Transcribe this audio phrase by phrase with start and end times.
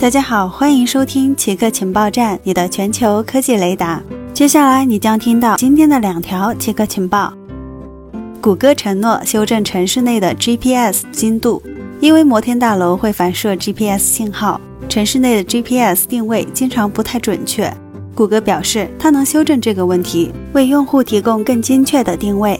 [0.00, 4.02] 大家好，欢迎收听奇客情报站，你的全球科技雷达。
[4.32, 7.30] 接下来你将听到今天的两条奇客情报：
[8.40, 11.62] 谷歌承诺修正城市内的 GPS 精度，
[12.00, 14.58] 因为摩天大楼会反射 GPS 信号，
[14.88, 17.70] 城市内的 GPS 定位经常不太准确。
[18.14, 22.58] 谷歌表示，它能修正这个问题，为用户提供更精确的定位。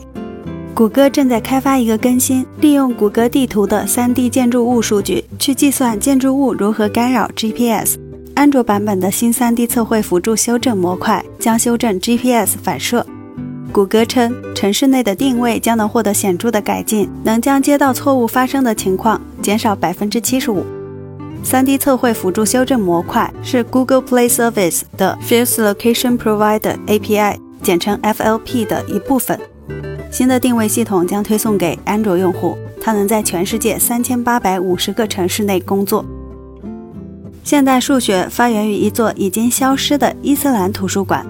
[0.80, 7.98] 谷歌正在开发一个更新，利用谷歌地图的 3D 建筑物数据去计算建筑物如何干扰 GPS。
[8.34, 13.04] 安卓版本的新 3D 测绘辅助修正模块将修正 GPS 反射。
[13.70, 20.64] 谷歌称，城市内的定位将能获得显著的改进，能将街道错误发生的情况减少百分之七十五。
[21.44, 29.38] 3D 测绘辅助修正模块是 Google Play Service 的 Field Location Provider API，简称 FLP 的一部分。
[30.10, 36.04] 新的定位系统将推送给安卓用户，它能在全世界三千八百五十个城市内工作。
[37.44, 41.24] 现代数学发源于一座已经消失的伊斯兰图书馆。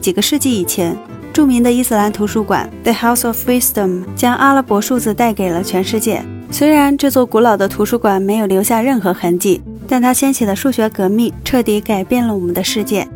[0.00, 0.96] 几个世纪以前，
[1.32, 6.22] 著名的伊斯兰图书馆 The House of Wisdom 将阿拉伯数字带给了全世界。
[6.50, 13.08] 虽然这座古老的图书馆没有留下任何痕迹，但它掀起的数学革命彻底改变了我们的世界。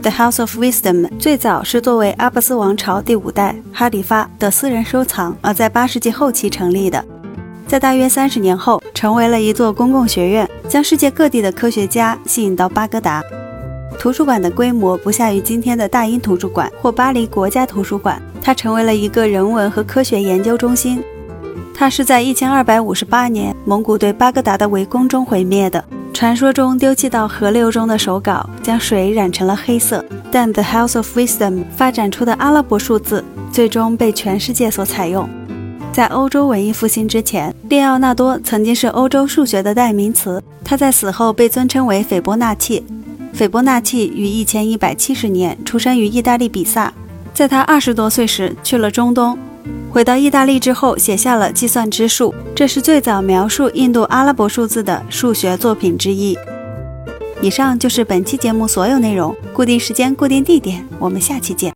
[0.00, 7.04] The House of Wisdom 最早是作为阿巴斯王朝第五代哈里发的私人收藏，而在八世纪后期成立的。
[7.66, 13.22] 在大约三十年后，成为了一座公共学院，将世界各地的科学家吸引到巴格达。
[13.98, 21.02] 图书馆的规模不下于今天的大英图书馆或巴黎国家图书馆，它成为了一个人文和科学研究中心。
[21.74, 25.84] 它是在一千二百五十八年蒙古对巴格达的围攻中毁灭的。
[26.22, 35.28] 传说中丢弃到河流中的手稿将水染成了黑色，但 The House of Wisdom 发展出的阿拉伯数字最终被全世界所采用。
[35.92, 40.40] 在欧洲文艺复兴之前，列奥纳多曾经是欧洲数学的代名词。
[40.64, 42.84] 他在死后被尊称为斐波那契。
[43.32, 46.92] 斐波那契于一千一百七十年出生于意大利比萨，
[47.34, 49.36] 在他二十多岁时去了中东。
[49.90, 56.36] 回到意大利之后，写下了《计算之术》，这是最早描述印度阿拉伯数字的数学作品之一。
[57.40, 61.72] 以上就是本期节目所有内容，固定时间，固定地点，我们下期见。